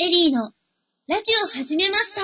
[0.00, 0.52] エリーの
[1.08, 2.20] ラジオ始めました。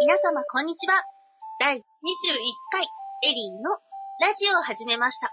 [0.00, 1.02] 皆様こんにちは。
[1.58, 1.80] 第21
[2.70, 2.84] 回
[3.24, 3.70] エリーの
[4.20, 5.32] ラジオを始めました。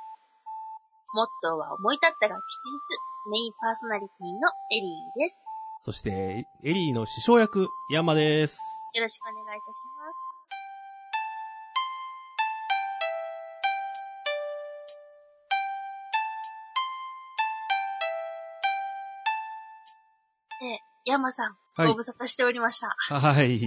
[1.13, 2.39] モットーは思い立ったが吉
[3.27, 5.41] 日、メインパーソナリティのエリーです。
[5.81, 8.59] そして、エリーの師匠役、ヤンマです。
[8.93, 10.30] よろしくお願いいたします。
[20.61, 22.89] で、ヤンマさん、はいご無沙汰しておりました。
[23.09, 23.59] はい。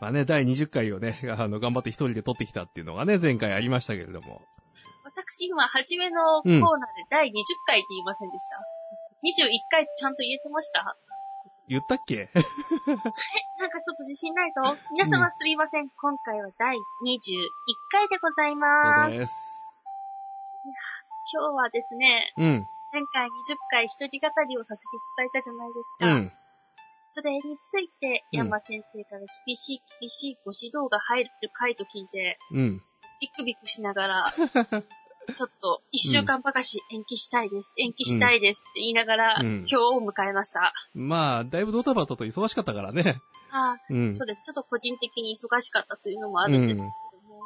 [0.00, 4.42] まあね、第20回をね、あの、頑張って一人で撮ってきたっていうのがね、前回ありましたけれども。
[5.04, 6.66] 私今、初めのコーナーで
[7.10, 7.32] 第20
[7.66, 8.56] 回って言いませんでした。
[9.22, 10.96] 21回ちゃんと言えてました？
[11.68, 12.30] 言ったっけ？
[12.34, 14.62] なんかちょっと自信ないぞ。
[14.92, 15.88] 皆様すみません。
[15.88, 16.80] 今回は第21
[17.92, 19.10] 回でございます。
[19.12, 19.32] そうです。
[21.32, 22.66] 今日はですね、うん。
[22.92, 23.30] 前回20
[23.70, 26.14] 回一人語りをさせていただいたじゃないですうか。
[26.16, 26.32] ん。
[27.12, 32.82] それについて、うん山先生から厳しい厳しいご指導が入る回と聞いて、うん。
[33.20, 34.32] ビクビクしながら、
[35.36, 40.72] ちょっと一週間ばかし延期したいです、延期したいですって言いながら、うん今日を迎えました。
[40.94, 43.20] まあ、だいぶドタバタと忙しかったからね。
[43.52, 44.14] ああ、うん。
[44.14, 44.42] そうです。
[44.42, 47.40] ちょっと個人的に忙しかったというのもあるんですけども。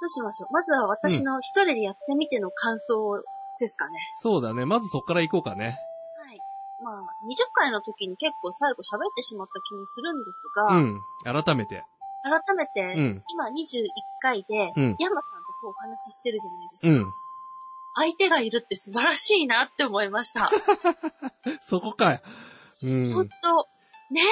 [0.00, 3.22] どうしましょうまずは私の一人でやってみての感想
[3.60, 3.98] ですかね。
[4.14, 4.64] そうだね。
[4.64, 5.78] まずそっから行こうかね。
[6.18, 6.38] はい。
[6.82, 6.94] まあ、
[7.28, 11.44] 20回の時に結構最後喋ってしまった気もするんですが、うん。
[11.44, 11.84] 改めて。
[12.22, 13.22] 改めて、うん。
[13.32, 13.86] 今21
[14.20, 16.88] 回で、うんヤンマさんとこうお話ししてるじゃないですか。
[16.88, 17.12] うん。
[17.94, 20.50] 相手がいるって素晴らしいなって思いました。
[21.60, 22.20] そこかよ。
[22.82, 23.12] うん。
[23.12, 23.68] ほんと、
[24.10, 24.26] ねえっ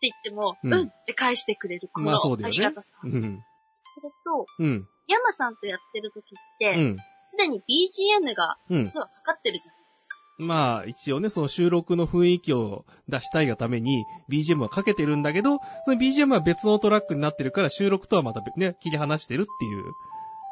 [0.00, 2.98] て言っても、ううんん、って返してくれる、このまあそうだよねありがたさ。
[3.02, 3.44] うん。
[3.84, 4.88] それと、うん。
[5.06, 6.96] ヤンマさんとやってる時って、うん。
[7.24, 8.84] すでに BGM がうん。
[8.84, 10.16] 実はかかってるじゃないですか。
[10.38, 19.94] まあ、一応ね、その収録の雰囲気を出したいがために、BGM はかけてるんだけど、その BGM は別のトラックになってるから、収録とはまたね、切り離してるっていう。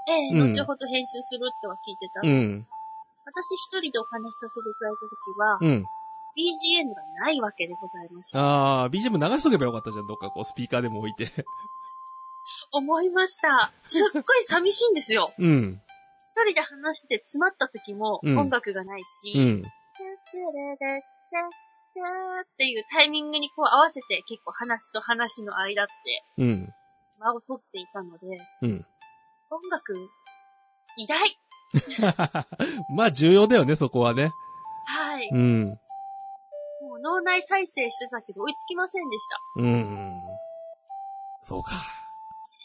[0.09, 2.21] ええうん後ほど編集するっては聞いてた。
[2.23, 2.67] うん。
[3.25, 5.85] 私一人でお話しさせていただいた時は、うん。
[6.37, 8.83] BGM がないわけでございました。
[8.83, 11.31] あー、BGM 流しとけばよかったじゃん、どっかこう、スピーカーでも置いて。
[12.73, 13.73] 思いました。
[13.87, 15.31] すっごい寂しいんですよ。
[15.39, 15.81] うん。
[16.33, 19.63] 一人で話してて詰まった時もうん音楽がないし、うん。
[19.63, 19.65] っ
[22.57, 25.93] ていうタイミングにこう合わせて結構話と話の間って
[26.39, 26.73] うん。
[27.19, 28.27] 間を取っていたので、
[28.63, 28.87] うん。
[29.51, 29.95] 音楽、
[30.97, 31.39] 偉大
[32.89, 34.33] まあ、重要だよね、そこはね。
[34.85, 35.29] はい。
[35.33, 35.79] うん。
[36.81, 39.41] もう脳内再生してたけど追いつきませんでした。
[39.57, 40.23] うん。
[41.43, 41.73] そうか。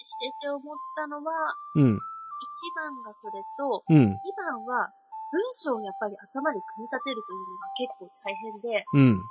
[0.03, 1.99] してて思ったのは、うん。
[2.45, 3.97] 1番がそれと、うん。
[3.97, 4.93] 2番は、
[5.31, 9.25] 文章をやっぱり頭で組み立てるというのが結構大変で、うん。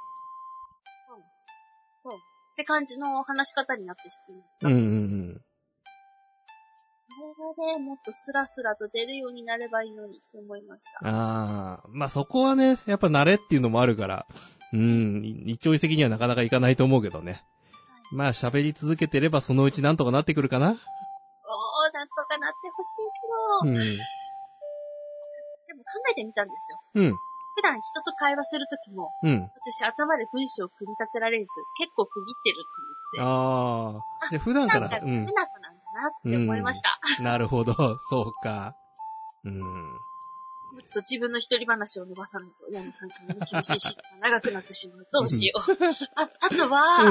[2.54, 4.68] って感じの話し方になってしまった。
[4.68, 4.74] うん。
[4.74, 5.40] うん。
[7.16, 11.08] これがね、もっとスラスラと出るようになればいいのにって思いました。
[11.08, 14.26] ああ、まあそこはね、やっぱ慣れっていうのもあるから、
[14.72, 17.44] うん、日長的にはなかなかいかないと思うけどね。
[18.12, 20.76] まあ喋り続けてればそのうちなんとかなってくるかな。
[21.94, 23.06] なんとかなってほしい
[23.62, 23.96] けど、うん。
[25.66, 26.78] でも考えてみたんですよ。
[26.94, 27.20] うん。
[27.54, 29.50] 普段人と会話するときも、うん。
[29.54, 31.46] 私頭で文章を組み立てられず、
[31.78, 34.28] 結構区切ってるって言って、ああ。
[34.28, 35.32] じゃあ普段か、なんからうん不。
[35.32, 36.98] 仲なんだなって思いました。
[37.20, 37.72] なるほど、
[38.02, 38.74] そうか。
[39.44, 39.52] うん。
[39.52, 40.00] も
[40.78, 45.06] うちょっと自分の一人話を伸ばさないと、嫌な関係に厳しいし、長くなってしまう。
[45.12, 45.60] どうしよう。
[46.16, 47.04] あ、あとは、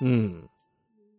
[0.00, 0.08] うん。
[0.08, 0.50] うん。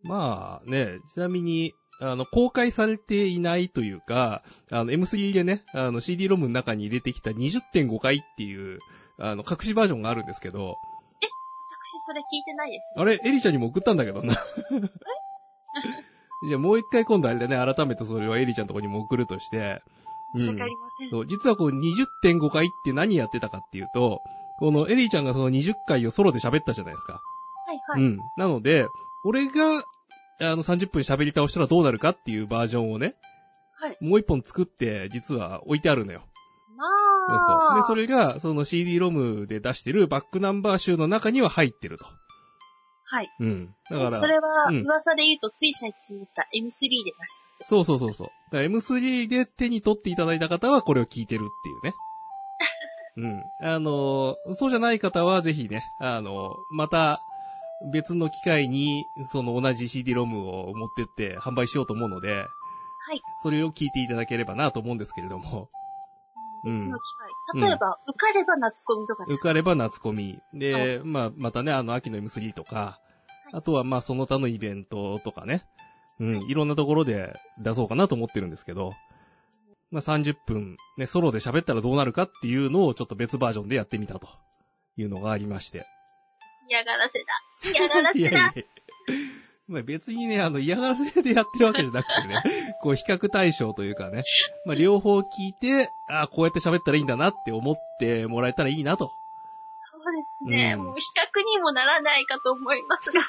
[0.02, 8.78] まあね、ちなみに、あの、公開されていないというか、あの、M3 でね、あの、CD ロムの中に入れてきた20.5回っていう、
[9.18, 10.78] あの、隠しバージョンがあるんですけど、
[11.88, 13.00] 私それ聞いてないです。
[13.00, 14.34] あれ、エリちゃんにも送ったんだけどな。
[16.44, 19.82] じゃあもう一回今度あれでね、改めてそれをエリちゃんのとこにも送るとして、
[20.36, 21.10] 申し訳ありません。
[21.10, 24.22] そう実はこう20.5回って何やってたかっていうと、
[24.58, 27.20] このエリちゃんがその20回をソロで喋ったじゃないですか。
[27.66, 28.02] はいはい。
[28.02, 28.18] うん。
[28.36, 28.88] なので、
[29.24, 29.84] 俺が、
[30.40, 33.16] あの30分喋り倒したらどうなるかっていうバージョンをね、
[33.80, 33.96] はい。
[34.00, 36.22] もう一本作って、実は置いてあるのよ。
[36.76, 36.84] ま
[37.28, 37.58] そうそう。
[37.72, 37.74] あ。
[37.76, 42.04] で、それが、その CD ロムで出してるバックナンバー集の中には入ってると。
[43.04, 43.30] はい。
[43.40, 43.74] うん。
[43.88, 47.64] だから、それは、うん噂で言うと、つい最近言った M3 で出した。
[47.64, 48.26] そうそうそうそう。
[48.50, 51.94] だから M3 で手に取っていただいた方はこれを聞いてるっていうね。
[53.16, 53.44] うん。
[53.60, 57.20] あの、そうじゃない方はぜひね、あの、また
[57.92, 62.44] 別の機会にその同じ CD ロムを持ってって販売しようと思うので、は
[63.14, 63.20] い。
[63.42, 65.68] それを聞いていただければなと思うんですけれども。
[66.64, 67.00] 別の機
[67.54, 67.60] 会。
[67.62, 69.48] 例えば、受かれば夏コミとかですか？
[69.48, 70.40] 受かれば夏コミ。
[70.52, 73.00] で、まあ、またね、あの、秋の M3 とか、
[73.52, 75.64] あとはまあ、その他のイベントとかね。
[76.20, 78.92] うん、いろんなところで出そうかなと思ってるんですけど、
[79.92, 84.28] まあ、30分、ね、ソロで喋ったらどうなるかっていうのをちょっと別バージョンでやってみたと
[84.96, 85.86] いうのがありまして。
[86.68, 87.42] 嫌がらせだ。
[87.70, 88.52] 嫌がらせいやいやだ。
[88.54, 88.64] いや。
[89.68, 94.24] まあ別にね、あの、嫌がらせでやってるわけじゃなくてね、 こう、比較対象というかね、
[94.64, 99.12] まあ両方聞いて、ああ、こうやって喋ったらいいんだなって思ってもらえたらいいなと。
[99.70, 100.74] そうですね。
[100.78, 103.20] うんもう比較にもならないかと思いますが。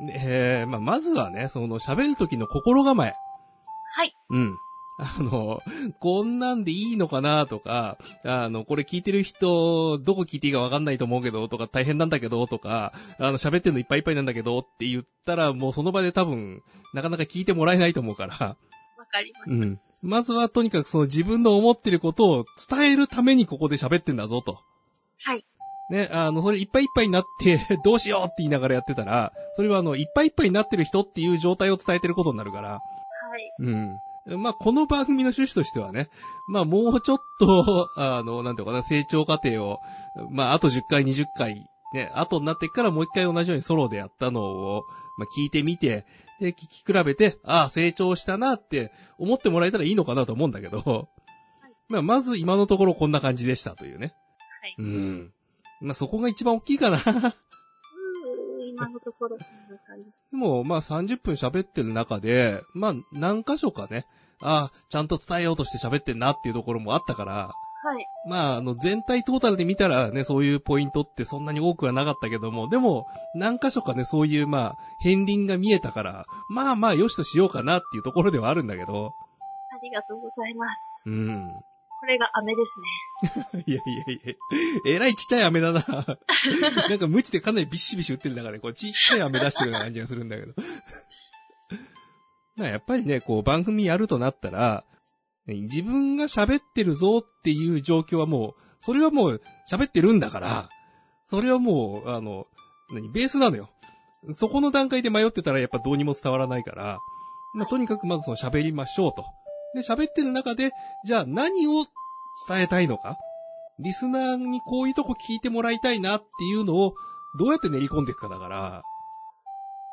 [0.00, 0.14] で
[0.60, 3.14] えーまあまずはね、その喋る時の心構え。
[3.92, 4.16] はい。
[4.30, 4.58] うん。
[4.98, 5.62] あの、
[6.00, 16.62] こんなんでいいのかなとか、あの、これ聞いてる人、どこ聞いていいかわかんないと思うけど、とか大変なんだけど、とか、あの、喋ってんのいっぱいいっぱいなんだけど、って言ったら、もうその場で多分、
[16.94, 18.56] なかなか聞いてもらえないと思うから、
[18.96, 19.66] わかりました。
[19.66, 19.80] うん。
[20.02, 24.60] まずはとにかくその自分の思ってることを伝えるためにここで喋ってんだぞと。
[25.18, 25.44] はい。
[25.88, 32.82] ね、あの、それいっぱいいっぱいになって、 どうしようって言いながらやってたら、それはあの、いっぱいいっぱいになってる人っていう状態を伝えてることになるから、は
[33.38, 33.52] い。
[33.58, 34.00] うん。
[34.26, 36.08] まあ、この番組の趣旨としてはね、
[36.48, 39.78] まあ、もうちょっと、 あの、なんていうのかな、成長過程を、
[40.30, 44.84] まあ、あと10回、20回、ね、後になってからもう一回同じようにソロでやったのを、
[45.16, 46.04] まあ、聞いてみて、
[46.40, 51.08] で、聞き比べて、ああ、成長したなって思ってもらえたらいいのかなと思うんだけど、
[51.88, 54.12] まあ、まず今のところこんな感じでしたというね。
[54.60, 54.74] はい。
[54.78, 55.32] うん。
[55.80, 56.98] まあ、そこが一番大きいかな。
[58.76, 60.22] 今のところこんな感じです。
[60.30, 64.04] でも、まあ30分喋ってる中で、まあ何箇所かね、
[64.40, 67.52] ああ、ちゃんと伝えようとして喋ってんなっていうところもあったから、
[67.82, 68.06] はい。
[68.28, 79.12] まああの全体トータルで見たらね、そういうポイントってそんなに多くはなかったけども、でも何箇所かね、そういうまあ、片鱗が見えたから、まあまあよしとしようかなっていうところではあるんだけど、
[79.70, 81.02] ありがとうございます。
[81.06, 81.54] うん。
[81.98, 82.80] これが飴です
[83.54, 83.64] ね。
[83.66, 84.34] いやいやいや、
[84.86, 85.82] えらいちっちゃい飴だな。
[86.88, 90.52] なんか無知でかなりビシビシ売ってる中で、こうちっちゃい飴出してるような感じがするんだけど。
[92.56, 94.84] まあやっぱりね、こう番組やるとなったら、
[95.46, 100.68] ね自分が喋ってるぞっていう状況はもう、それはもう喋ってるんだから、
[101.26, 102.46] それはもう、あの、
[102.92, 103.70] 何、ベースなのよ。
[104.32, 106.98] そこの段階で迷ってたらやっぱどうにも伝わらないから、
[107.54, 109.24] まあとにかくまずその喋りましょうと。
[109.74, 110.72] で、喋ってる中で、
[111.04, 111.86] じゃあ何を
[112.48, 113.18] 伝えたいのか？
[113.78, 116.94] リスナーにこういうとこ聞いてもらいたいなっていうのを
[117.38, 118.82] どうやって練り込んでいくかだから、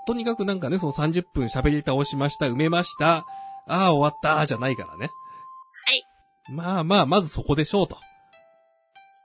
[0.05, 3.25] とにかくなんかね、その30分喋り倒しました、埋めました、
[3.67, 5.09] ああ、終わった、じゃないからね。
[5.85, 6.05] はい。
[6.49, 7.97] まあまあ、まずそこでしょうと。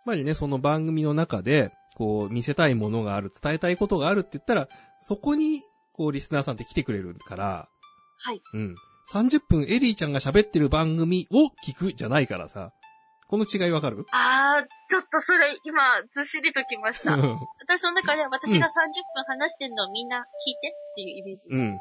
[0.03, 4.69] つまりね、その番組の中で、こう、見せたいものがある、伝えたいことがあるって言ったら、
[5.01, 5.63] そこに、
[5.93, 7.69] こう、リスナーさんって来てくれるから、
[8.21, 8.41] はい。
[8.55, 8.77] うん。
[9.13, 12.73] 30分エリーちゃんが喋ってる番組を聞くじゃないからさ。
[13.29, 14.07] この違いわかる？
[14.13, 15.83] あー、ちょっとそれ今、
[16.15, 17.13] ずっしりときました。
[17.61, 20.21] 私の中では私が30分話してんのをみんな聞
[20.53, 21.61] いてっていうイメージです。
[21.61, 21.81] うん。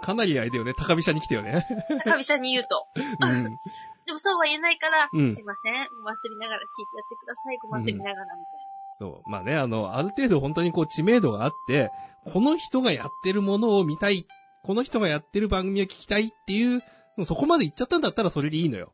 [0.00, 0.72] かなりあれだよね。
[0.74, 1.66] 高飛車に来たよね。
[2.04, 2.86] 高飛車に言うと。
[2.96, 3.58] うん。
[4.06, 5.88] でもそうは言えないから、うんすいません。
[5.98, 7.58] ごますりながら聞いてやってください。
[7.58, 8.60] ごますりながらみたい
[9.00, 9.30] そう。
[9.30, 11.90] まあね、あの、ある程度本当にこう知名度があって、
[12.32, 14.26] この人がやってるものを見たい、
[14.64, 16.80] この人がやってる番組を聞きたいっていう、
[17.16, 18.92] もうそこまで行っちゃったんだったらそれでいいのよ。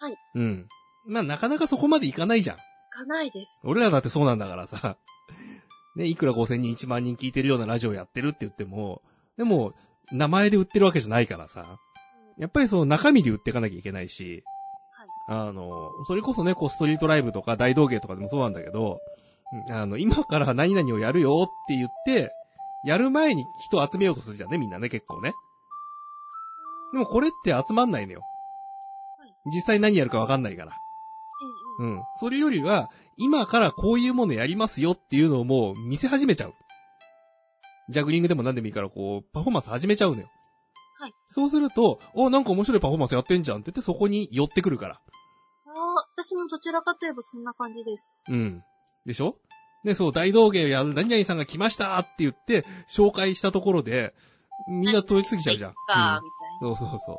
[0.00, 0.16] はい。
[0.34, 0.68] うん。
[1.06, 2.56] まあなかなかそこまで行かないじゃん。
[2.56, 2.62] な。
[2.90, 3.60] かないです。
[3.62, 4.96] 俺らだってそうなんだからさ。
[5.96, 9.02] ね、いくら5000人1万人聞いてるようなラジオやってるって言っても、
[9.36, 9.74] でも、
[10.12, 11.78] 名前で売ってるわけじゃないからさ。
[12.38, 14.44] やっぱりその中身で売っていかなきゃいけないし、
[15.28, 15.40] はい。
[15.48, 19.00] あの、それこそね、こうストリートライブとか大道芸とかでもそうなんだけど、
[19.68, 22.32] うんあの、今から何々をやるよって言って、
[22.84, 25.34] やる前に人集めようとするじゃんね、みんなね、結構ね。
[26.92, 28.22] でもこれって集まんないのよ。
[29.46, 30.72] 実際何やるかわかんないから。
[31.78, 31.96] うんうん。
[31.96, 32.02] うん。
[32.16, 36.54] それよりは、今からこういうものやりますよっていうのをもう見せ始めちゃう。
[37.90, 40.28] ジャグリングでも何でもいいからこう、パフォーマンス始めちゃうのよ。
[40.98, 41.14] はい。
[41.28, 44.94] そうすると、お、なんか面白いパフォーマンスやってんじゃんって言ってそこに寄ってくるから。
[44.94, 45.74] あー、
[46.14, 48.18] 私もどちらかといえばそんな感じです。
[48.28, 48.62] うん。
[49.06, 49.36] でしょ？
[49.84, 54.14] で、そう、大道芸やる何々さんが来ましたって言って、紹介したところで、
[54.68, 55.74] みんな通り過ぎちゃうじゃん。
[55.86, 56.20] か
[56.60, 57.18] うんそうそうそう。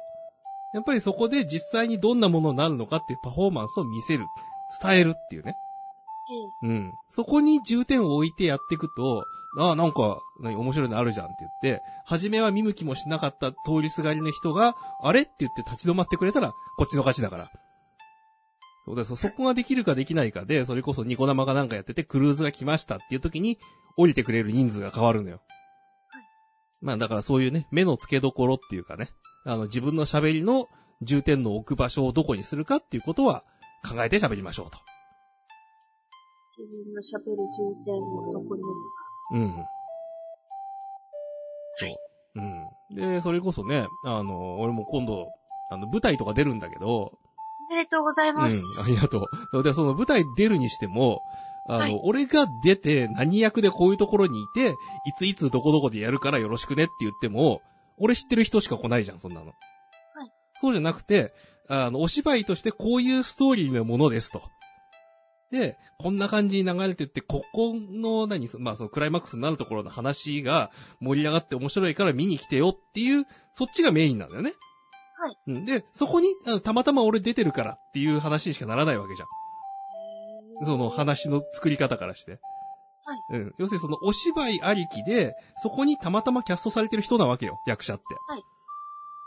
[0.74, 4.25] やっぱりそこで実際にどんなものになるのかっていうパフォーマンスを見せる。
[4.82, 5.58] 伝えるっていうね。
[6.62, 6.72] みたいな。
[6.72, 6.80] ええ。
[6.80, 6.94] うん。
[7.10, 9.25] そこに重点を置いてやっていくと、
[9.58, 17.51] ああ、なんか、何、面白いのあるじゃんって言って、初めは見向きもしなかった通りすがりの人が、あれって言って立ち止まってくれたら、こっちの勝ちだから。
[18.85, 23.59] そうだそそこができるかできないかで、それこそニコ生かなんかやってて、クルーズが来ましたっていう時に、
[23.97, 25.41] 降りてくれる人数が変わるのよ。
[26.81, 29.09] まあだからそういうね、目の付けどころっていうかね、
[29.45, 30.67] あの自分の喋りの
[31.01, 33.43] 重点の置く場所をどこにするかっていうことは
[33.88, 34.77] 考えて喋りましょうと。
[36.57, 39.05] 自分の喋る重点をどこに置くか。
[39.31, 39.65] うん。
[41.79, 42.00] そう。
[42.35, 42.69] うん。
[42.95, 45.31] で、それこそね、あの、俺も今度、
[45.69, 47.13] あの、舞台とか出るんだけど、
[47.72, 48.60] おめでとうございうん、あます。
[48.88, 49.63] りがとう。
[49.63, 51.22] で、その舞台出るにしても、
[51.68, 54.75] あの、はい俺が出て何役でこういうところにいて、
[55.06, 57.62] いついつどこどこでやるからよろしくねって言っても、
[57.98, 59.48] 俺知ってる人しか来ないじゃん、そんなの。
[59.48, 59.56] はい。
[60.60, 61.34] そうじゃなくて、
[61.70, 64.42] あの、お芝居としてこういうストーリーのものですと。
[65.51, 74.54] で、こんな感じに流れてって、ここの、何、まあそのクライマックスになるところの話が盛り上がって面白いから見に来てよっていう、そっちがメインなんだよね。
[75.22, 75.38] はい。
[75.48, 76.30] うんで、そこに、
[76.63, 80.66] たまたま俺出てるからっていう話にしかならないわけじゃん。
[80.66, 82.40] その話の作り方からして。
[83.04, 83.20] はい。
[83.30, 83.56] うん。
[83.60, 88.04] 要するにそのお芝居ありきで、そこにたまたまキャストされてる人なわけよ、役者って。
[88.28, 88.44] はい。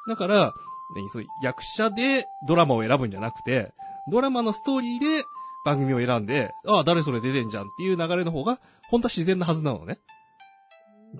[0.09, 0.53] だから、
[0.97, 1.09] 何？
[1.09, 3.73] そう役者でドラマを選ぶんじゃなくて、
[4.11, 5.25] ドラマのストーリーで
[5.65, 8.61] 番組を選んで、ああ、誰それ出てんじゃんっていう流れの方が、
[8.91, 9.99] 本当は自然なはずなのね。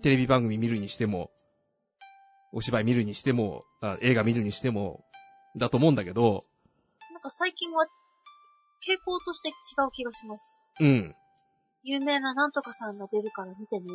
[0.03, 1.31] テレビ番組見るにしても、
[2.55, 5.05] お芝居見るにしても、あ映画見るにしても、
[5.57, 6.45] だと思うんだけど、
[7.13, 9.53] なんか最近は、傾向として違
[9.87, 10.61] う気がします。
[10.79, 11.17] うん。
[11.83, 13.89] 有名ななんとかさんが出るから見てね、み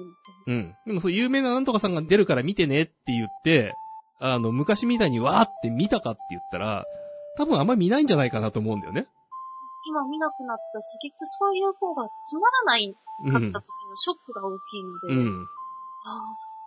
[0.45, 0.75] たいうん。
[0.85, 3.77] でもそう、有名ななんとかさんが出るから見てねって言って、
[4.19, 6.87] あの、昔みたいにわーって見たかって言ったら、
[7.37, 9.07] 多分あんまり見ないんじゃないかなと思うんだよね。
[9.85, 13.61] 今見なくなったし、結局そういう方がつまらないうんかった。
[13.61, 15.49] 時のショックが大きいので、うん。
[16.03, 16.58] ああ、そ。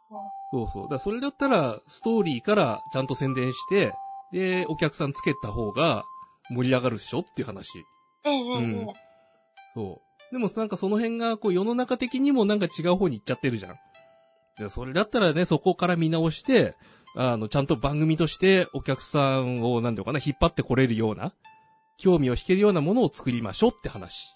[0.51, 0.83] そうそう。
[0.85, 3.95] だからそれだったら、ストーリーからちゃんと宣伝して、
[4.33, 6.05] で、お客さんつけた方が
[6.51, 7.79] 盛り上がるっしょっていう話。
[8.25, 8.95] ええええうんええ
[9.75, 10.33] そう。
[10.33, 13.77] でもなんかその辺が、こう世の中的にもなんか違う方に行っちゃってるじゃん。
[14.59, 16.75] でそれだったらね、そこから見直して、
[17.15, 21.33] あの、ちゃんと番組としてお客さんを、なんていうのかな、引っ張ってこれるような、
[21.99, 24.35] 興味を引けるようなものを作りましょうって話。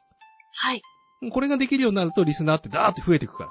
[0.55, 0.83] はい。
[1.31, 3.51] これができるようになるとリスナーってダーって増えていくから。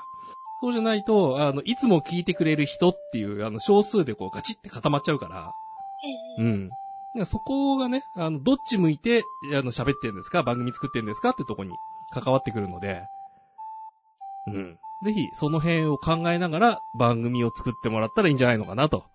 [0.55, 5.53] そうじゃないと、あの、いつも聞いてくれる人っていう、あの、少数でこうガチって固まっちゃうから。
[6.03, 6.43] ええええ
[7.17, 7.25] うん。
[7.25, 10.43] そこがね、あの、どっち向いて、あの、喋ってるんですか？
[10.43, 11.29] 番組作ってるんですか？
[11.29, 13.07] ってとこに関わってくるので、
[14.47, 14.79] うん。
[15.01, 19.05] ぜひ、その辺を考えながら番組を作ってもらったらいいんじゃないのかなと。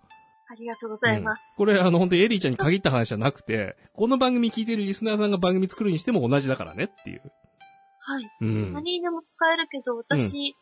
[0.49, 1.43] ありがとうございます。
[1.53, 7.23] うんこれ、あの、本当にエリーちゃんに限った話じゃなくて、この番組聞いてるリスナーさんが番組作るにしても同じだからねっていう。
[7.99, 8.31] はい。
[8.41, 8.73] うん。
[8.73, 10.57] 何にでも使えるけど、私、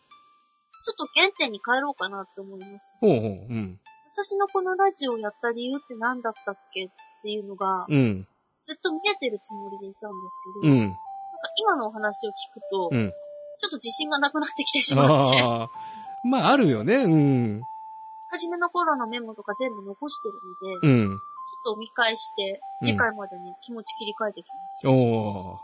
[0.88, 2.96] ちょっと原点に帰ろうかなって思いました。
[3.00, 3.30] ほうほう。
[3.30, 3.78] うん。
[4.16, 6.88] 私のこのラジオをやった理由って何だったっけっ
[7.22, 8.26] ていうのが、うん。
[8.64, 10.80] ずっと見えてるつもりでいたんですけど、うん。
[10.80, 10.96] なんか
[11.60, 13.10] 今のお話を聞くと、うん。
[13.10, 15.70] ちょっと自信がなくなってきてしまって、 ああ。
[16.24, 16.96] まあ、あるよね。
[16.96, 17.62] うん。
[18.30, 20.34] 初めの頃のメモとか全部残してる
[20.80, 21.08] ので、うん。
[21.10, 24.88] ちょっと見返して、うん次回までに気持ち切り替えてきます。
[24.88, 25.60] お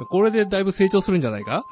[0.00, 0.06] ー。
[0.08, 1.64] これでだいぶ成長するんじゃないか？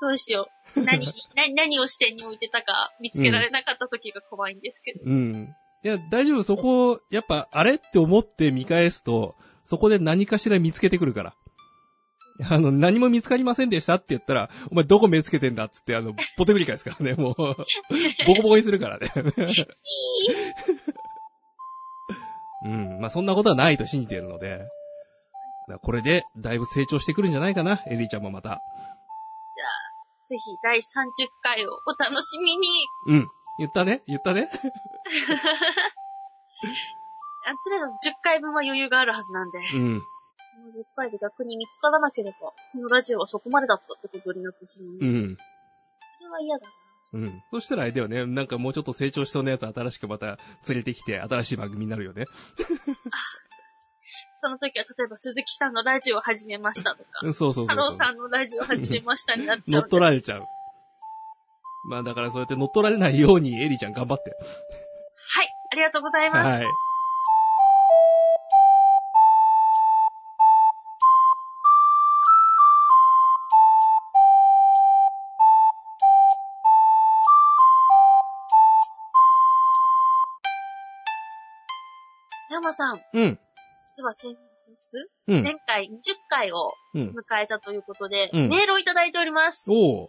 [0.00, 0.80] どうしよう。
[0.82, 5.00] 何、何、何を視点に置いてたか見つけられなかった時が怖いんですけど。
[5.04, 5.54] うん。
[5.82, 6.42] いや、大丈夫。
[6.42, 11.34] そこ、やっぱ、あれって思って見返すと、そこで何かしら見つけてくるから。
[12.48, 17.34] あの、何も見つかりませんでしたって言ったら、お前どこ目つけてんだっつって、あの、ポテグリ返すからね、もう、
[18.26, 19.12] ボコボコにするからね。
[22.62, 23.00] うん。
[23.00, 24.66] まあ、そんなことはないと信じているので、
[25.82, 28.62] これで、だいぶ成長してくるんじゃないかな、エリーちゃんもまた。
[30.30, 30.80] ぜひ第30
[31.42, 32.68] 回をお楽しみに。
[33.08, 33.28] うん。
[33.58, 34.48] 言ったね言ったね
[37.44, 40.00] あとりあえず10回分は余裕があるはずなんで、うん。
[40.00, 40.06] こ
[40.66, 44.98] の10回で逆に見つからなければ、このラジオはそこまでだったってことになってしまう。
[45.00, 45.04] う。
[45.04, 45.36] ん。
[45.36, 46.72] それは嫌だな。
[47.14, 47.42] うん。
[47.50, 48.24] そしたらあれだよね。
[48.24, 52.26] なんかもうちょっと成長しそうなやつ新しくまた連れてきて新しい番組になるよね。
[54.40, 57.76] その時は例えば鈴木さんのラジオを始めましたとか、うんそうそうそう。
[57.76, 59.90] 太郎さんのラジオを始めましたになっちゃ乗っうんで。
[59.90, 60.46] 取られちゃう。
[61.84, 64.30] まあだからそうやって乗っ取られないようにエリちゃん頑張って。
[64.30, 66.62] はい、ありがとうございます。
[66.62, 66.66] はい。
[82.50, 83.38] 山さん、うん。
[83.96, 84.36] 実は先日、
[85.28, 85.42] うん。
[85.42, 85.90] 前回20
[86.28, 87.14] 回をうん。
[87.16, 89.70] 迎えたということで、うんメールをいただいております。
[89.70, 90.08] わおー。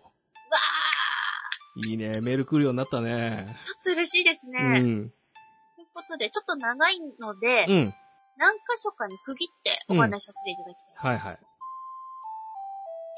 [1.86, 2.22] ー、いいね。
[2.22, 3.46] メール来るようになったね。
[3.66, 4.60] ちょっと嬉しいですね。
[4.60, 5.10] うん。
[5.10, 7.94] ということで、ちょっと長いので、うん。
[8.38, 11.14] 何箇所かに区切ってお話しさせていただきたい。
[11.14, 11.40] はいはい。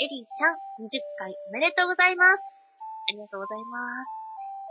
[0.02, 0.54] エリーちゃん、
[0.84, 2.64] 20回おめでとうございます。
[3.10, 4.10] ありがとうございます。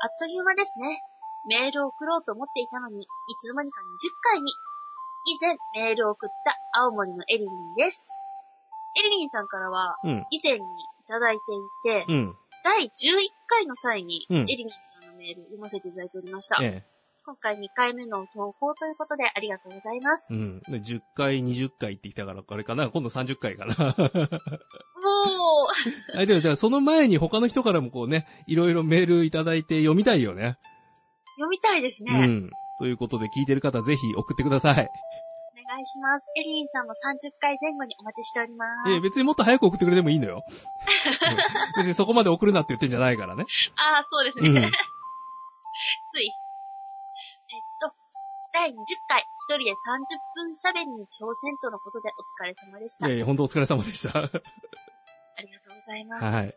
[0.05, 1.01] あっという間ですね。
[1.47, 3.07] メールを送ろうと思っていたのに、い
[3.41, 3.85] つの間にか20
[4.23, 4.53] 回に。
[5.25, 8.03] 以前メールを送った青森のエリリンです。
[8.99, 10.27] エリリンさんからはうん。
[10.31, 10.61] 以前にい
[11.07, 11.43] ただいて
[12.01, 12.37] いて、うん。
[12.65, 12.89] 第11
[13.47, 14.77] 回の際にうんエリリンさ
[15.07, 16.59] んのメール読ませていただいておりました。
[16.63, 16.85] え
[17.25, 20.35] 今回2回目の投稿ということでありがとうございます。
[20.35, 20.37] え。
[20.37, 20.61] うん。
[20.61, 22.91] で10回、20回ってきたから、これかな？
[22.91, 23.85] 今度30回かなも
[26.17, 30.59] う、あでも、だからその前に他の人からもこうね、いろいろメールいただいて読みたいよね。
[31.37, 32.27] 読みたいですうね。
[32.27, 32.51] ん。
[32.81, 34.89] ということで聞いてる方ぜひ送ってください。
[35.73, 36.27] お願いします。
[36.37, 38.93] エリリンさんも30回前後にお待ちしております。
[38.93, 40.45] ええ、別にもっと早く送ってくれてもいいのよ。
[40.45, 40.57] うん
[41.81, 43.47] 別にそこまで送るなって言ってんじゃないからね。
[43.77, 44.51] ああ、そうですね。
[44.51, 44.55] うん
[46.13, 46.29] つい。
[46.29, 47.95] えっと、
[48.53, 48.75] 第20
[49.09, 53.07] 回、一人で30分喋りに挑戦とのことでお疲れ様でした。
[53.07, 54.19] いやいや、ほんとお疲れ様でした。
[54.19, 54.39] ありが
[55.61, 56.25] とうございます。
[56.25, 56.55] はい。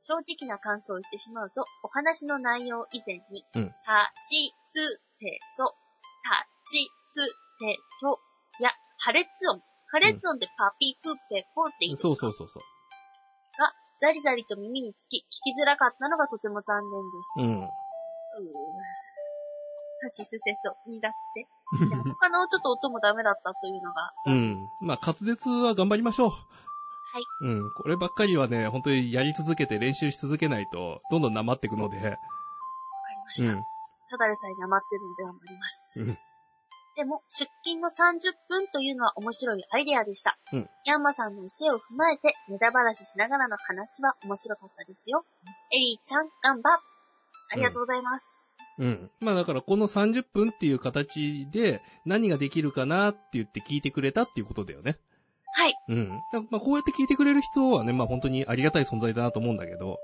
[0.00, 5.64] 正直な感想を言ってしまうと、お話の内容以前に、うんたしつてそ、
[6.24, 7.26] たちつ
[7.58, 8.20] てと、
[8.62, 9.62] や、破裂音。
[9.88, 12.62] 破裂音でパピプペポって言いますか、そうそうそうそう。
[13.58, 17.30] が、ザリザリと耳につき、聞きづらかったのがとても残念です。
[17.38, 17.62] うん。
[17.62, 17.70] うー
[20.02, 21.46] たしすせそ、にだって。
[21.88, 24.12] いや他のちょっと音もダメだったというのが。
[24.26, 24.68] うん。
[24.80, 26.30] まあ、滑舌は頑張りましょう。
[26.30, 26.36] は
[27.18, 27.24] い。
[27.40, 27.70] うん。
[27.72, 31.96] こればっかりはね、本当にやり続けて練習し続けないと、どんどんなまっていくので。
[31.96, 32.16] わかり
[33.24, 33.52] ました。
[33.52, 33.66] うん。
[34.08, 36.02] ただでさえ黙ってるので頑張ります。
[36.02, 36.18] うん
[36.96, 40.38] でも、出勤の30分というのは面白いアイデアでした。
[40.52, 45.24] うんヤンマさんの教えを踏まえて、ネタばらししながらの話は面白かったですよ。
[45.72, 46.70] エリーちゃん、ガンバ
[47.52, 48.50] ありがとうございます。
[48.78, 49.10] うん。
[49.20, 54.98] まあだからこの30分っていう形で何ができるかなって言って聞いてくれたっていうことだよね。
[55.52, 55.74] はい。
[55.88, 56.08] うん。
[56.08, 59.98] だまあこうやって聞いてくれる人はね、まあ本当にありがたい存在だなと思うんだけど、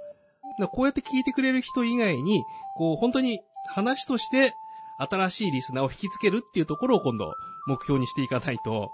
[0.72, 2.42] こうやって聞いてくれる人以外に、
[2.76, 4.54] こう本当に話として
[5.02, 7.34] 新しいリスナーを引きつけるっていうところを今度
[7.66, 8.92] 目標にしていかないと、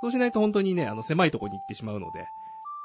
[0.00, 2.28] そうしないと本当にね、あの狭いところに行ってしまうので、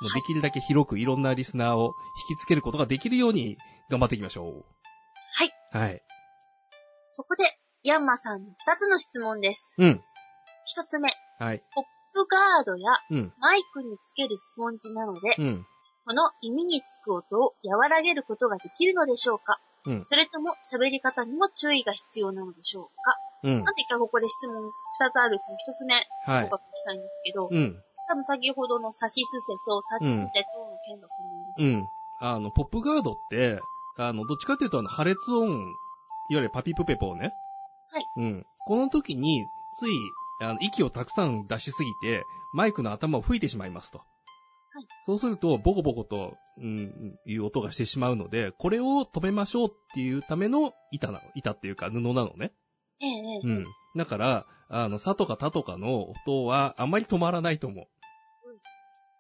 [0.02, 1.94] もうできるだけ広くいろんなリスナーを
[2.30, 3.58] 引きつけることができるように
[3.90, 4.66] 頑張っていきましょ
[5.34, 5.52] はい。
[5.74, 5.78] う。
[5.78, 6.02] はい。
[7.08, 7.44] そこで、
[7.84, 9.76] ヤンマさんの2つの質問です。
[9.78, 10.02] うん。
[10.78, 11.10] 1つ目、
[11.40, 11.62] はい。
[11.74, 11.84] ポッ
[12.14, 13.34] プガードやうん。
[13.40, 15.66] マイクにつけるスポンジなので、うん。
[16.06, 19.60] この耳につく音を和らげることができるのでしょうか？
[19.86, 20.06] うん。
[20.06, 23.16] それとも喋り方にも注意が必要なのでしょうか？
[23.44, 23.66] うんま。
[23.66, 27.82] ず一回ここで質問二つあるうちの一つ目、はいしたいんですけど、うん。
[28.08, 31.70] 多分先ほどのサシスセソ、タチツテ等の件だと思うんですよ。
[31.70, 31.88] うん。
[32.20, 33.60] あの、ポップガードって、
[33.98, 35.72] あの、どっちかっていうと、あの、破裂音、いわ
[36.30, 37.32] ゆるパピプペポをね。
[37.92, 38.06] はい。
[38.18, 38.46] うん。
[38.66, 39.94] この時に、つい、
[40.42, 44.02] あの、息をたくさん出しすぎて、マイクの頭を吹いてしまいますと。
[44.82, 44.88] はい。
[45.06, 52.52] そうすると、ボコボコと、うん、いう音がしてしまうので、これを止めましょうっていうための板なの、板っていうか布なのね。
[53.02, 53.66] ええええうん。
[53.96, 57.88] だから、あの、さとかたとかの音はあんまり止まらないと思う。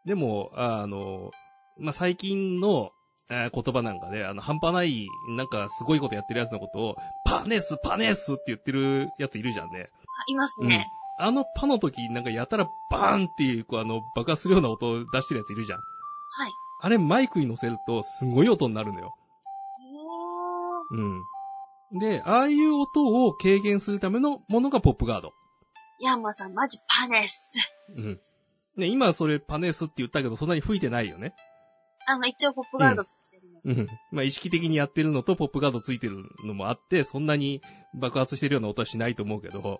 [0.06, 1.32] でも、あの、
[1.78, 2.92] まあ、最近の、
[3.30, 6.96] えー言葉なんかで、あの、半端ない、なんかすごいことやってるやつのことを、
[7.26, 9.90] パネス、パネスって言ってるやついるじゃんね。
[9.90, 10.88] あいますね。
[11.22, 15.80] あのパの時、なんかやたらバーンっていう、こうあの、爆発するような音を出してるやついるじゃん。
[15.80, 15.84] は
[16.48, 16.52] い。
[16.82, 19.14] あれマイクに乗せると、すごい音になるのよ。
[20.92, 22.00] へーうん。
[22.00, 25.34] で、ああいう音を軽減するためのものがポップガード。
[26.00, 27.60] ヤンマさんマジパネス。
[27.96, 28.20] うん。
[28.78, 31.36] ね、今それパネスって言ったけど、そんなに吹いてないよね。
[32.08, 33.82] あの、一応ポップガードつけてるの。
[33.82, 33.88] うん。
[34.12, 37.62] まあ、意識的にやってるのとポップガードついてるのもあって、そんなに
[37.94, 39.80] 爆発してるような音はしないと思うけど、はい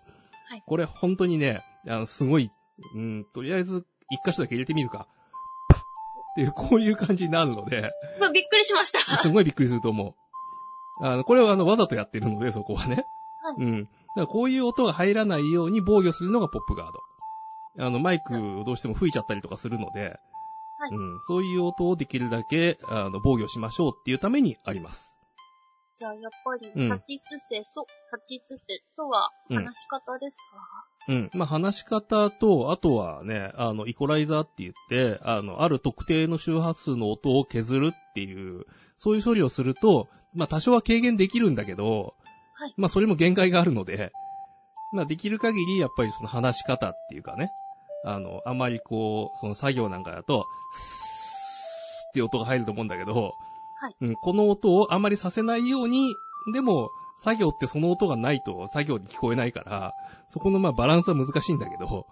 [0.66, 2.50] これ本当にね、あの、すごい、
[2.96, 5.08] うん、とりあえず一箇所だけ入れてみるか。
[5.68, 5.84] パッっ
[6.36, 9.00] ていう、こういう感じになるので、うわびっくりしました。
[9.18, 11.06] すごいびっくりすると思う。
[11.06, 13.06] あの、これはあの、わざとやってるので、そこはね。
[13.42, 13.84] はいうん。
[13.84, 17.00] だからこういう音が入らないように防御するのがポップガード。
[17.86, 20.20] あの、マイクをどうしても吹いちゃったりとかするので、
[20.78, 25.21] はいうん、そういう音をできるだけ、あの、防御しましょうっていうためにあります。
[26.02, 26.90] じゃあ、やっぱり、うん。
[26.90, 29.58] サシスセソ、タチツテとは、うん。
[29.58, 31.30] 話し方ですか、うん。
[31.36, 38.66] まあ、話し方と、あとはね、あの、イコライザーって言って、あの、ある特定の周波数の音を削るっていう、
[38.98, 42.16] そういう処理をすると、まあ、多少は軽減できるんだけど、
[42.56, 42.74] はい。
[42.78, 44.12] まあ、それも限界があるので、
[44.92, 47.52] まあ、できる限り、やっぱりその話し方っていうかね、
[48.04, 53.36] あの、あまりこう、その作業なんかだと、スーって音が入ると思うんだけど、
[53.82, 56.16] はいうん、この音をあまりさせないように、
[56.54, 59.96] でも、作業ってその音がないと作業に聞こえないから、
[60.30, 62.06] そこのまあバランスは難しいんだけど、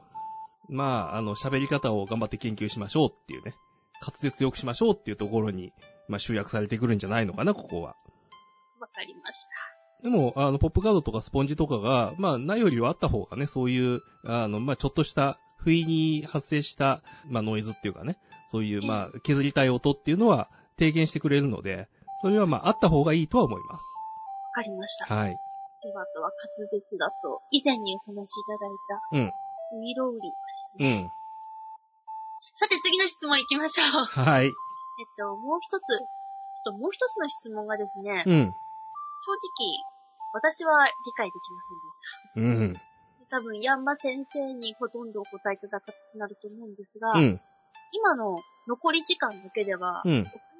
[0.67, 3.53] まあ、あの、喋り方を頑張って研究しましょうっていうね、
[4.01, 5.71] 滑舌良くしましょうっていうところに、
[6.08, 7.95] まあ集約されてくるんじゃないのかな、ここは。
[8.79, 9.49] わかりました。
[10.01, 20.49] でも、あの、ポップカードとかスポンジとかが、まあ、ないよりはあった方がね、そういう、あの、まあ、ちょっとした不意に発生した、まあ、ノイズっていうかね、そういう、まあ、削りたい音っていうのは
[20.80, 21.89] 低減してくれるので、
[22.22, 23.86] それはまあ、あった方がいいとは思います。
[24.56, 25.13] わかりました。
[25.13, 25.38] はい。
[25.84, 29.80] では、あとは滑舌だと、以前にお話しいただいた、うん。
[29.80, 30.36] ウイロウリで
[30.72, 30.92] すね。
[31.04, 31.12] うん。
[32.56, 34.06] さて、次の質問行きましょう。
[34.24, 34.48] はい。
[34.48, 34.54] えっ
[35.18, 36.08] と、もう一つ、ちょっ
[36.63, 38.46] ともう一つの質問がですね、うん。
[38.48, 39.84] 正直、
[40.34, 41.62] 私は理解できま
[42.36, 42.84] せんでした。
[42.84, 42.89] うん。
[43.30, 47.42] 多分、ヤンマ先生にほとんどお答えいただく形になると思うんですが、うん、
[47.92, 50.10] 今の残り時間だけでは、お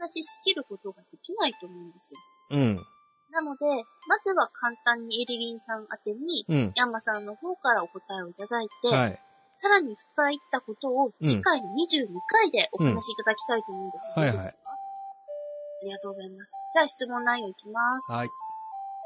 [0.02, 2.20] 話ししきることができないと思うんですよ。
[2.50, 2.86] うん。
[3.30, 3.66] なので、
[4.08, 9.20] まずは簡単にエリリンさん宛てに、うん、ヤンマさんの方からお答えをいただいて、はい、
[9.58, 14.48] さらに深いったことを次回の22回でお話しいただきたいと思うんですけど、はいはい。
[14.48, 16.66] ありがとうございます。
[16.74, 18.12] じゃあ質問内容いきます。
[18.12, 18.30] はい。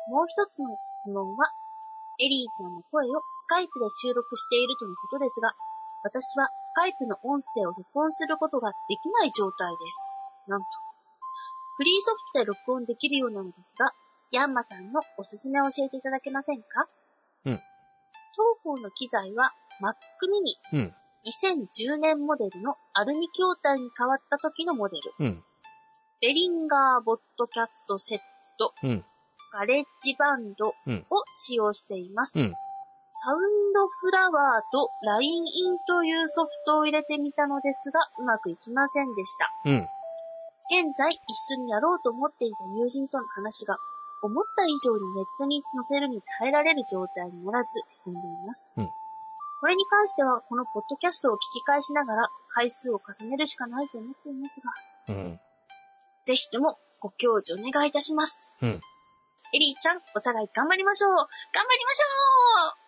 [0.08, 1.52] もう一つの質問は、
[2.20, 5.52] エリーちゃんの声をスカイプで収録しているとのことですが、
[6.04, 10.20] 私はスカイプの音声を録音することができない状態です。
[10.48, 10.66] なんと。
[11.78, 13.94] フリーソフトで録音できるようなのですが、
[14.32, 16.88] ヤンマさんのおすすめを教えていただけませんか？
[17.46, 17.62] うん。
[18.64, 19.96] 当方の機材は Mac
[20.74, 20.78] mini。
[20.78, 20.94] うん。
[21.26, 25.14] 2010年モデルのアルミ筐体に変わった時のモデル。
[25.20, 25.44] うん。
[26.22, 28.20] Behringer ポッドキャストセッ
[28.60, 28.74] ト。
[28.84, 29.06] うん。
[29.54, 30.74] GarageBand を
[31.32, 32.40] 使用しています。
[32.40, 32.54] うん、
[33.24, 39.50] Soundflower と LINE インというソフトを入れてみたのですが、うまくいきませんでした。
[39.64, 39.88] うん、
[40.68, 43.78] 現在、一緒にやろうと思っていた友人との話が、
[44.24, 48.74] 思った以上にネットに載せるに耐えられる状態にならず、踏んでいます。
[48.76, 48.90] うん、
[49.62, 54.60] これに関しては、このポッドキャストを聞き返しながら、回数を重ねるしかないと思っています
[55.08, 55.40] が、うん、
[56.26, 58.52] ぜひともご教授お願いいたします。
[58.62, 58.82] うん
[59.56, 61.28] エリーちゃん、お互い頑張りましょう頑張
[61.78, 62.83] りましょう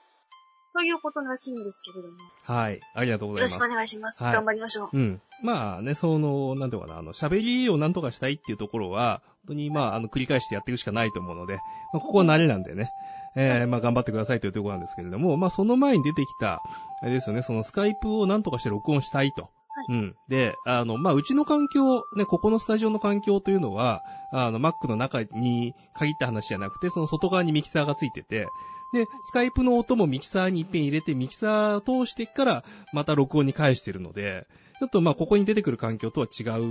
[0.75, 2.17] ということらしいんですけれども。
[2.43, 2.81] はい。
[2.93, 3.53] ありがとうございます。
[3.53, 4.21] よろしくお願いします。
[4.21, 4.97] はい、頑張りましょう。
[4.97, 5.21] うん。
[5.41, 11.55] まあね、その、なんていうかな、あの、喋りをなんとかしたいっていうところは、本当にまあ、あの、繰り返してやっていくしかないと思うので、
[11.93, 12.91] まあ、ここは慣れなんでね。
[13.37, 16.61] えー、まあ頑張ってくださいというところなんですけれども、まあその前に出てきた、
[17.01, 19.49] あれですよね、そのスカイプをなんとかして録音したいと。
[19.89, 20.15] うん。
[20.29, 28.47] で、あの、まあ、うちの環境、ね、ここのスタジオの環境というのは、あの、Mac の中に限った話じゃなくて、その外側にミキサーがついてて、
[28.95, 34.47] で、スカイプの音もミキサーに一遍入れて、ミキサーを通してから、また録音に返してるので、
[34.79, 36.63] ちょっとまあ、ここに出てくる環境とは違う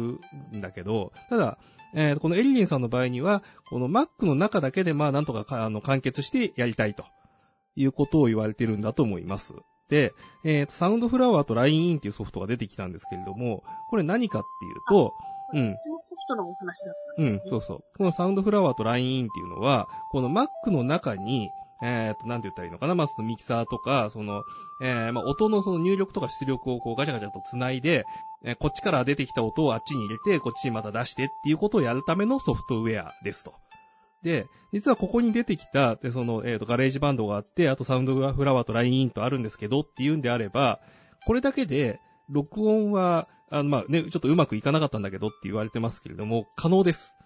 [0.56, 1.58] んだけど、ただ、
[1.92, 7.04] えー、このエリリンさんの場合には、この Mac の中だけでまあ、なんとかあの、完結してやりたいと
[7.76, 9.52] いうことを言われてるんだと思います。
[9.90, 15.12] で、えっ、ー、と、サウンドフラワーと LINE っていうソフトが出てきたんですけれども、これ何かっていうと、
[15.52, 15.76] うん。
[15.78, 17.42] そのソフトのお話だったんですね。
[17.44, 17.84] うん、そうそう。
[17.96, 21.50] この Soundflower と LINE っていうのは、この Mac の中に、
[21.82, 22.94] えっ、と、なんて言ったらいいのかな？
[22.94, 24.44] まあ、そのミキサーとか、その、
[24.80, 28.04] えー、まあ、音のその入力とか出力をこうガチャガチャと繋いで、
[28.44, 33.54] えー、こっちから出てきた音をあっちに入れて、こっちにまた出してっていうことをやるためのソフトウェアですと。
[34.22, 40.80] で、実はここに出てきた、で、その、えっ、ー、と、 GarageBand があって、あと Soundflower と LineIn とあるんですけどっていうんであれば、
[41.26, 47.16] これだけで、録音は、あの、まあ、ね、ちょっとうまくいかなかったんだけどって言われてますけれども、可能です。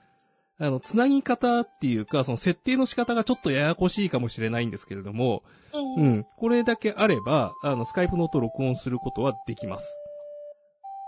[0.61, 5.42] あの、つなぎ方っていうか、その設定の仕方がちょっとややこしいかもしれないんですけれども、
[5.73, 6.27] うん、うん。
[6.37, 10.01] これだけあれば、あの、スカイプの音を録音することはできます。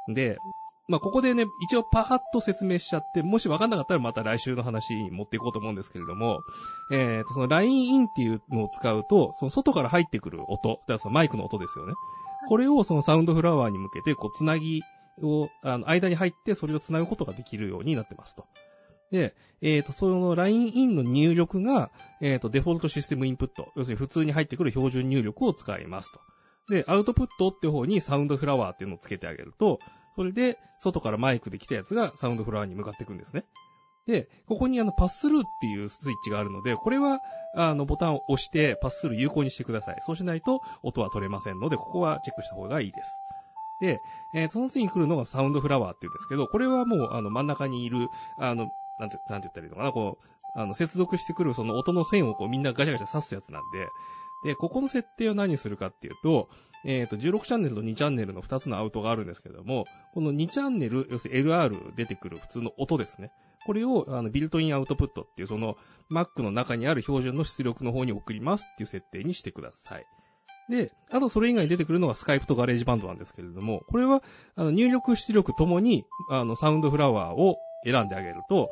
[0.09, 0.37] で、
[0.89, 6.43] まあ、ここでね、一応パーッと説明しちゃって、もしわかんなかったらまた来週の話に持っていこうと思うんですけれども、
[6.91, 11.95] えっ、ー、と、その LINE インっていうのを使うと、その外から入ってくる音、だからそのマイクの音ですよね。
[12.49, 14.83] これをそのサウンドフラワーに向けて、こう、つなぎ
[15.23, 18.47] を、あの、間に入ってそれをつなぐことができるようになってますと。
[19.11, 23.73] で、えっ、ー、と、その LINE インの入力が、えっ、ー、と、デフォルトシステムインプット。
[23.77, 26.21] 要するに普通に入ってくる標準入力を使いますと。
[26.73, 29.81] で、アウトプットって方にサウンドフラワーっていうのをつけてあげると、
[30.17, 33.45] それで、外からマイクで来たやつがサウンドフラワーに向かっていくんですね。
[34.07, 37.21] で、ここにあの、パススルーっていうスイッチがあるので、これは、
[37.55, 39.99] あの、ボタンを押してパススルー有効にしてください。
[40.01, 43.11] そうしないと、音は取れませんので、ここはチェックした方がいいです。
[43.81, 44.03] で、
[44.35, 48.71] えー、その次に来るのがサウンドフラワーっていうんですけど、これはもう、あの、真ん中にいる、あの、
[49.01, 53.89] なんて、なんて言ったらいいのかな、こう、あの、接続してくるその音の線をこうみんなガチャガチャ刺すやつなんで、
[54.45, 56.49] で、ここの設定を何するかっていうと、
[56.85, 59.85] えっ、ー、と、16チャンネルと2チャンネルの2つのアウトがあるんですけども、
[60.15, 63.31] この2チャンネル、要するに LR 出てくる普通の音ですね。
[63.67, 65.77] これを、あの、ビルトインアウトプットっていう、その、
[66.11, 70.07] Mac の中にある標準の出力の方に送りますっていう設定にしてください。
[70.71, 74.23] で、あとそれ以外に出てくるのが Skype と GarageBand なんですけれども、これは、
[74.55, 78.71] あの、入力出力ともに、あの、 Soundflower を選んであげると、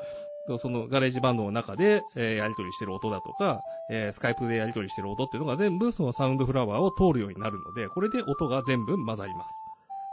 [0.57, 9.65] その GarageBand の中で、えーやり取りしてる音だとか、えー Skype でやり取りしてる音っていうのが全部その Soundflower を通るようになるので、これで音が全部混ざります。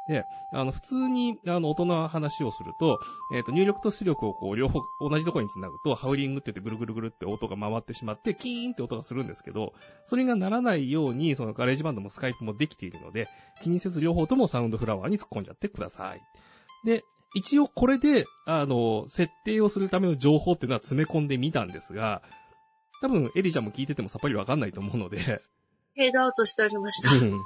[0.07, 2.99] で、あの、普通に、あの、音の話をすると、
[3.31, 9.73] えっ、と、入力と出力をこう、両方同じところにつなぐと、ハウリングって言ってぐるぐるぐるって音が回ってしまって、キーンって音がするんですけど、
[10.05, 13.27] それがならないように、そのガレージバンドもスカイプもできているので、
[13.61, 16.21] 気にせず両方ともサウンドフラワーに突っ込んじゃってください。
[16.83, 17.03] で、
[17.35, 22.21] 一応これで、あの、設定をするための情報っていうのは詰め込んでみたんですが、
[23.01, 27.13] 多分、エリちゃんも聞いててもさっぱりわかんないと思うので、フェードアウトしておりました。
[27.13, 27.39] うん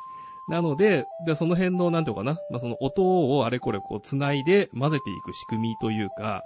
[0.50, 6.44] なので、でその辺の、なんていうのかな、まあ、その音をあれこれこう繋いで混ぜていく仕組みというか、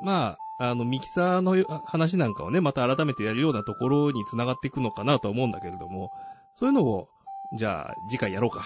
[0.00, 6.12] まあ、あの、ミキサーの話なんかをね、また改めてやるようなところに繋がっていくのかなとは思うんだけれども、
[6.54, 7.08] そういうのを、
[7.52, 8.62] じゃあ、次回やろうか。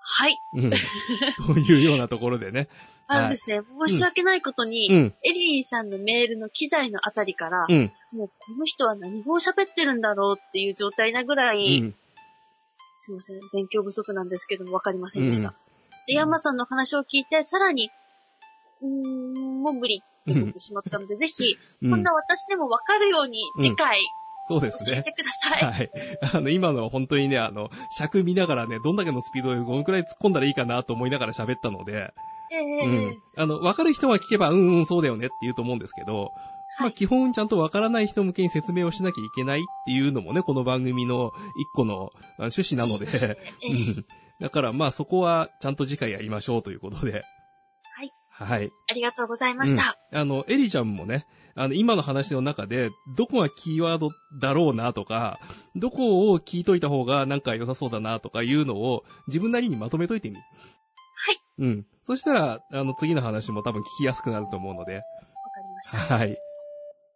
[0.00, 0.38] はい。
[0.54, 0.70] うん。
[0.70, 2.68] というようなところでね。
[3.06, 5.14] あのですね、申し訳ないことに、うん。
[5.24, 7.92] エリーさんのメールの機材のあたりから、うん。
[8.12, 11.94] もうこの人は何語を喋ってるんだろうっていう状態なぐらうい、ん。
[12.98, 15.48] すいません、勉強不足なんですけども、わかりませんでした。
[15.48, 15.54] うん
[16.06, 17.90] で、ヤンマさんの話を聞いて、さらに、
[18.82, 24.00] うーん、もう無理って思ってしまったので、ぜひ、うんこんな私でもわかるように、次回、
[24.42, 24.96] そうですね。
[24.96, 25.72] 教えてください。
[25.72, 25.90] はい。
[26.34, 32.12] あの、今のは本当にね、あの、尺見ながらね、どんだけのスピードでどのくらい突っ込んだらいいかなと思いながら喋ったので、
[32.52, 33.22] ええうん。
[33.36, 36.32] あの、わかる人は聞けば、うんうん、そうだよねって言うと思うんですけど、
[36.80, 43.06] まあ、基本ちゃんとわからない人向けに説明をしなきゃいけないっていうのもね、この番組の一個のあ趣旨なので、
[43.62, 44.06] えうえん。
[44.40, 47.24] だからまあそこはちゃんと次回やりましょうということで。
[48.44, 48.58] はい。
[48.60, 48.72] はい。
[48.88, 49.98] ありがとうございました。
[50.12, 55.38] あの、エリちゃんもね、あの、今の話の中で、どこがキーワードだろうなとか、
[55.76, 60.36] どこを聞いといた方がなんか良さそうだなとかいうのを自分なりにまとめといてみ。
[60.36, 60.40] は
[61.32, 61.40] い。
[61.58, 61.86] うん。
[62.04, 64.96] そしたら、あの、次の話も多分聞きやすくなると思うので。
[64.96, 66.16] わかりました。
[66.16, 66.38] はい。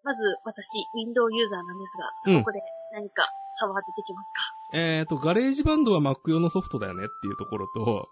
[0.02, 8.10] まず、私、Windows ユーザーなんですが、うんそこで何か差は出てきますか、えっ、と、ガレージバンドは Mac 用のソフトだよねっていうところと、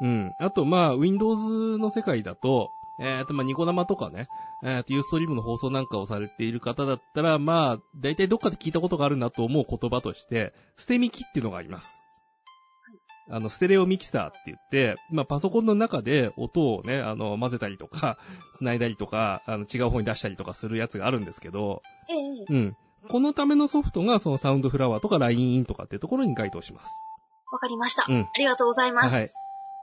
[0.00, 0.34] うん。
[0.38, 4.28] あと、まあ、Windows の世界だと、えっ、と、まあ、ニコ生とかね、
[4.62, 12.04] えっ、と、ユーストリームの放送なんかをされている方だったら、まあ、大体どっかで聞いたことがあるなと思う言葉として、ステミキっていうのがあります。
[13.30, 18.18] あの、ステレオミキサーって言って、まあ、パソコンの中で音をね、あの、混ぜたりとか、
[18.54, 22.76] 繋いだりとか、あの、違う方に出したりとかするやつがあるんですけど、ええうん。
[23.08, 27.06] このためのソフトが、そのサウンドフラワーとか LINE インとかっていうところに該当します。
[27.50, 29.14] わかりました、うんありがとうございます。
[29.14, 29.28] はい。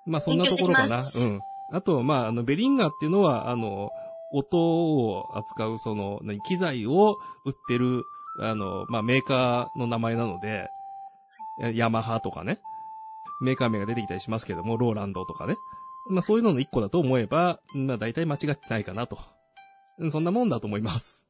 [0.06, 1.04] まあそんなところかな。
[1.04, 1.42] うん。
[1.72, 3.92] あと、まあ、あの、ベリンガーっていうのは、あの、
[4.34, 8.04] 音を扱う、その、何、機材を売ってる、
[8.40, 10.70] あの、まあメーカーの名前なので、
[11.74, 12.60] ヤマハとかね、
[13.42, 15.56] メーカー名が出てきたりしますけども、ローランドとかね。
[16.10, 19.20] まあそういうのの一個だと思えば、まあ大体間違ってないかなと。
[19.98, 21.28] うんそんなもんだと思います。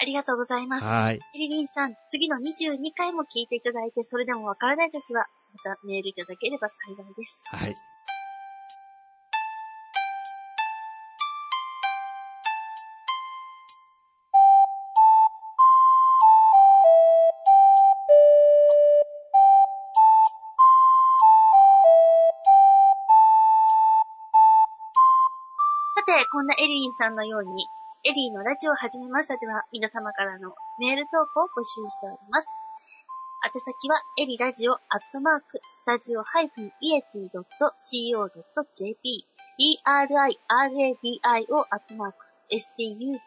[0.00, 0.84] ありがとうございます。
[0.84, 1.16] はい。
[1.16, 7.44] エリリンさん、次の22回も聞いていただいて、それでもわからないときは、またメールいただければ幸いです。
[7.50, 7.74] はい。
[7.74, 7.84] さ
[26.06, 27.66] て、こんなエリリンさんのように、
[28.04, 32.59] エリーのラジオを始めましたでは、皆様からのメール投稿を募集しております。
[33.52, 34.78] 宛先は、エリラジオアッ
[35.12, 39.26] トマーク、スタジオハイフンイエティ .co.jp、
[39.58, 40.38] eriradio
[41.68, 42.18] アットマーク、
[42.54, 43.18] studio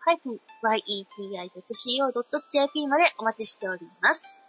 [0.00, 4.40] ハイフン yeti.co.jp までお待ちしております。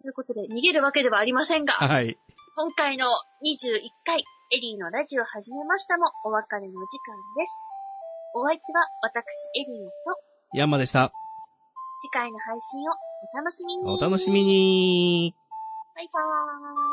[0.00, 2.16] ということで、逃げるわけではありませんが、はい。
[2.54, 3.06] 今回の
[3.42, 6.76] 21回、エリーのラジオ始めましたもお別れの時間
[7.36, 7.60] です。
[8.36, 9.24] お相手は私、
[9.58, 9.92] エリーと、
[10.56, 11.10] ヤンマでした。
[12.00, 13.84] 次回の配信をお楽しみに。
[13.84, 14.44] お楽しみ。
[14.44, 15.34] に。
[15.94, 16.91] バイバーイ。